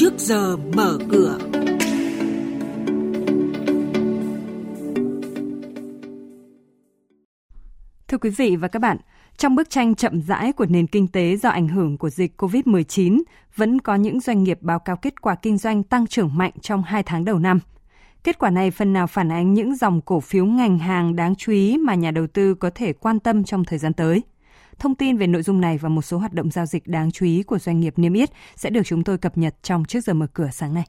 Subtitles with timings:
[0.00, 1.38] trước giờ mở cửa.
[8.08, 8.96] Thưa quý vị và các bạn,
[9.36, 13.22] trong bức tranh chậm rãi của nền kinh tế do ảnh hưởng của dịch COVID-19,
[13.56, 16.82] vẫn có những doanh nghiệp báo cáo kết quả kinh doanh tăng trưởng mạnh trong
[16.82, 17.60] 2 tháng đầu năm.
[18.24, 21.52] Kết quả này phần nào phản ánh những dòng cổ phiếu ngành hàng đáng chú
[21.52, 24.22] ý mà nhà đầu tư có thể quan tâm trong thời gian tới.
[24.78, 27.26] Thông tin về nội dung này và một số hoạt động giao dịch đáng chú
[27.26, 30.14] ý của doanh nghiệp niêm yết sẽ được chúng tôi cập nhật trong trước giờ
[30.14, 30.84] mở cửa sáng nay.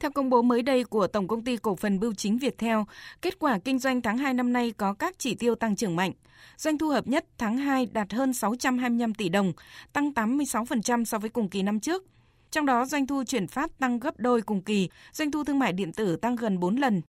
[0.00, 2.78] Theo công bố mới đây của Tổng công ty Cổ phần Bưu chính Viettel,
[3.22, 6.12] kết quả kinh doanh tháng 2 năm nay có các chỉ tiêu tăng trưởng mạnh.
[6.56, 9.52] Doanh thu hợp nhất tháng 2 đạt hơn 625 tỷ đồng,
[9.92, 12.04] tăng 86% so với cùng kỳ năm trước.
[12.50, 15.72] Trong đó, doanh thu chuyển phát tăng gấp đôi cùng kỳ, doanh thu thương mại
[15.72, 17.02] điện tử tăng gần 4 lần.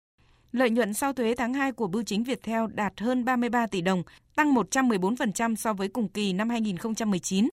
[0.53, 4.03] Lợi nhuận sau thuế tháng 2 của Bưu chính Viettel đạt hơn 33 tỷ đồng,
[4.37, 7.49] tăng 114% so với cùng kỳ năm 2019.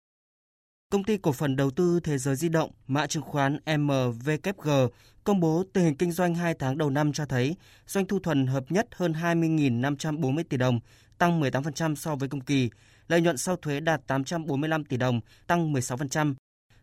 [0.91, 4.69] Công ty cổ phần đầu tư Thế giới di động, mã chứng khoán MVKG
[5.23, 7.55] công bố tình hình kinh doanh 2 tháng đầu năm cho thấy
[7.87, 10.79] doanh thu thuần hợp nhất hơn 20.540 tỷ đồng,
[11.17, 12.69] tăng 18% so với cùng kỳ.
[13.07, 16.33] Lợi nhuận sau thuế đạt 845 tỷ đồng, tăng 16%.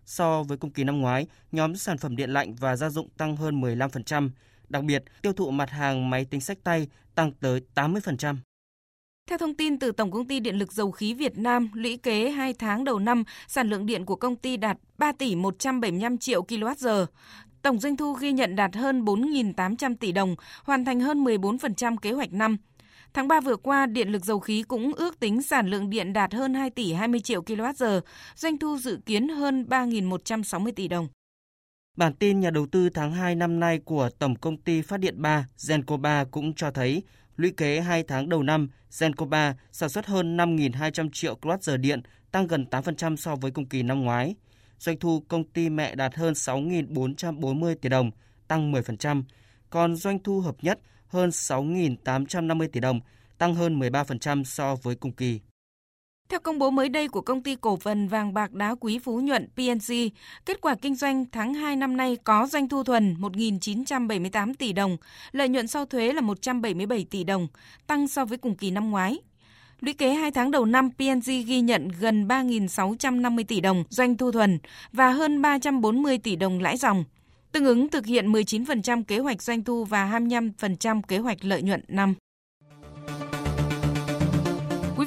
[0.04, 3.36] So với cùng kỳ năm ngoái, nhóm sản phẩm điện lạnh và gia dụng tăng
[3.36, 4.30] hơn 15%.
[4.69, 8.36] Đặc biệt, tiêu thụ mặt hàng máy tính sách tay tăng tới 80%.
[9.28, 12.31] Theo thông tin từ Tổng công ty Điện lực Dầu khí Việt Nam, lũy kế
[12.31, 16.42] 2 tháng đầu năm, sản lượng điện của công ty đạt 3 tỷ 175 triệu
[16.42, 17.06] kWh.
[17.62, 22.12] Tổng doanh thu ghi nhận đạt hơn 4.800 tỷ đồng, hoàn thành hơn 14% kế
[22.12, 22.56] hoạch năm.
[23.14, 26.34] Tháng 3 vừa qua, Điện lực Dầu khí cũng ước tính sản lượng điện đạt
[26.34, 28.00] hơn 2 tỷ 20 triệu kWh,
[28.37, 31.09] doanh thu dự kiến hơn 3.160 tỷ đồng.
[31.97, 35.22] Bản tin nhà đầu tư tháng 2 năm nay của Tổng công ty Phát điện
[35.22, 37.03] 3, Genco 3 cũng cho thấy
[37.36, 38.69] lũy kế 2 tháng đầu năm,
[39.00, 43.66] Genco 3 sản xuất hơn 5.200 triệu kWh điện, tăng gần 8% so với cùng
[43.66, 44.34] kỳ năm ngoái.
[44.78, 48.10] Doanh thu công ty mẹ đạt hơn 6.440 tỷ đồng,
[48.48, 49.22] tăng 10%,
[49.70, 53.00] còn doanh thu hợp nhất hơn 6.850 tỷ đồng,
[53.38, 55.41] tăng hơn 13% so với cùng kỳ.
[56.28, 59.20] Theo công bố mới đây của công ty cổ phần vàng bạc đá quý Phú
[59.20, 59.92] Nhuận PNG,
[60.47, 64.97] kết quả kinh doanh tháng 2 năm nay có doanh thu thuần 1.978 tỷ đồng,
[65.32, 67.48] lợi nhuận sau thuế là 177 tỷ đồng,
[67.87, 69.19] tăng so với cùng kỳ năm ngoái.
[69.81, 74.32] Lũy kế 2 tháng đầu năm, PNG ghi nhận gần 3.650 tỷ đồng doanh thu
[74.32, 74.58] thuần
[74.93, 77.04] và hơn 340 tỷ đồng lãi dòng,
[77.53, 81.81] tương ứng thực hiện 19% kế hoạch doanh thu và 25% kế hoạch lợi nhuận
[81.88, 82.14] năm.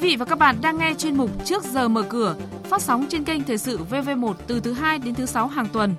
[0.00, 3.06] Quý vị và các bạn đang nghe chuyên mục Trước giờ mở cửa, phát sóng
[3.10, 5.94] trên kênh Thời sự VV1 từ thứ 2 đến thứ 6 hàng tuần.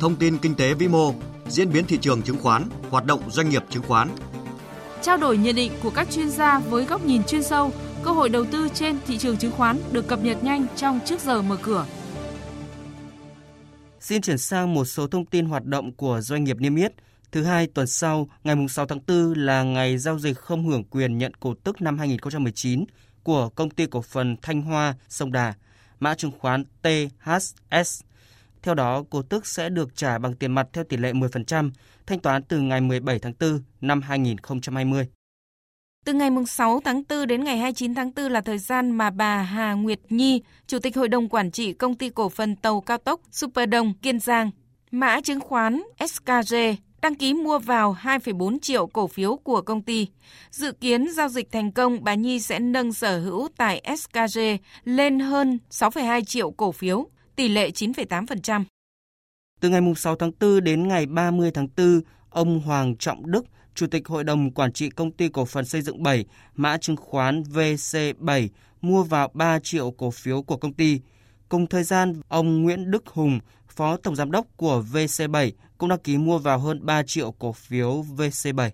[0.00, 1.14] Thông tin kinh tế vĩ mô,
[1.48, 4.08] diễn biến thị trường chứng khoán, hoạt động doanh nghiệp chứng khoán.
[5.02, 7.72] Trao đổi nhận định của các chuyên gia với góc nhìn chuyên sâu,
[8.02, 11.20] cơ hội đầu tư trên thị trường chứng khoán được cập nhật nhanh trong Trước
[11.20, 11.86] giờ mở cửa.
[14.00, 16.92] Xin chuyển sang một số thông tin hoạt động của doanh nghiệp niêm yết.
[17.32, 21.18] Thứ hai tuần sau, ngày 6 tháng 4 là ngày giao dịch không hưởng quyền
[21.18, 22.84] nhận cổ tức năm 2019
[23.24, 25.54] của công ty cổ phần Thanh Hoa Sông Đà,
[26.00, 28.02] mã chứng khoán THS.
[28.62, 31.70] Theo đó, cổ tức sẽ được trả bằng tiền mặt theo tỷ lệ 10%,
[32.06, 35.08] thanh toán từ ngày 17 tháng 4 năm 2020.
[36.04, 39.42] Từ ngày 6 tháng 4 đến ngày 29 tháng 4 là thời gian mà bà
[39.42, 42.98] Hà Nguyệt Nhi, Chủ tịch Hội đồng Quản trị Công ty Cổ phần Tàu Cao
[42.98, 44.50] tốc Superdong Kiên Giang,
[44.90, 46.54] mã chứng khoán SKG
[47.04, 50.08] đăng ký mua vào 2,4 triệu cổ phiếu của công ty.
[50.50, 54.38] Dự kiến giao dịch thành công, bà Nhi sẽ nâng sở hữu tại SKG
[54.84, 57.06] lên hơn 6,2 triệu cổ phiếu,
[57.36, 58.64] tỷ lệ 9,8%.
[59.60, 62.00] Từ ngày 6 tháng 4 đến ngày 30 tháng 4,
[62.30, 63.44] ông Hoàng Trọng Đức,
[63.74, 66.96] Chủ tịch Hội đồng Quản trị Công ty Cổ phần Xây dựng 7, mã chứng
[66.96, 68.48] khoán VC7,
[68.80, 71.00] mua vào 3 triệu cổ phiếu của công ty.
[71.48, 75.50] Cùng thời gian, ông Nguyễn Đức Hùng, Phó Tổng Giám đốc của VC7,
[75.84, 78.70] cũng đăng ký mua vào hơn 3 triệu cổ phiếu VC7.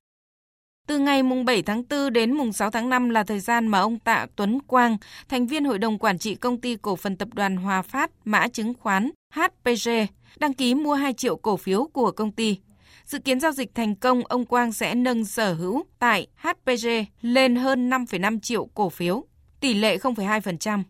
[0.87, 3.78] Từ ngày mùng 7 tháng 4 đến mùng 6 tháng 5 là thời gian mà
[3.78, 4.97] ông Tạ Tuấn Quang,
[5.28, 8.48] thành viên Hội đồng Quản trị Công ty Cổ phần Tập đoàn Hòa Phát, mã
[8.48, 9.91] chứng khoán HPG,
[10.39, 12.59] đăng ký mua 2 triệu cổ phiếu của công ty.
[13.04, 16.89] Dự kiến giao dịch thành công, ông Quang sẽ nâng sở hữu tại HPG
[17.22, 19.24] lên hơn 5,5 triệu cổ phiếu,
[19.60, 20.83] tỷ lệ 0,2%.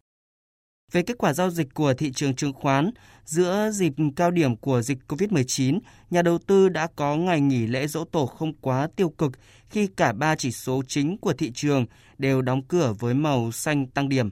[0.92, 2.90] Về kết quả giao dịch của thị trường chứng khoán,
[3.24, 5.78] giữa dịp cao điểm của dịch COVID-19,
[6.10, 9.32] nhà đầu tư đã có ngày nghỉ lễ dỗ tổ không quá tiêu cực
[9.68, 11.86] khi cả ba chỉ số chính của thị trường
[12.18, 14.30] đều đóng cửa với màu xanh tăng điểm.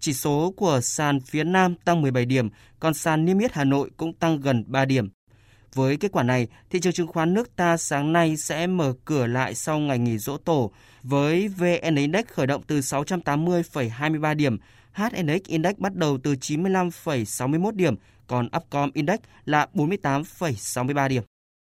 [0.00, 2.48] Chỉ số của sàn phía Nam tăng 17 điểm,
[2.80, 5.08] còn sàn niêm yết Hà Nội cũng tăng gần 3 điểm.
[5.76, 9.26] Với kết quả này, thị trường chứng khoán nước ta sáng nay sẽ mở cửa
[9.26, 10.70] lại sau ngày nghỉ dỗ tổ
[11.02, 14.58] với VN Index khởi động từ 680,23 điểm,
[14.92, 17.94] HNX Index bắt đầu từ 95,61 điểm,
[18.26, 21.22] còn Upcom Index là 48,63 điểm.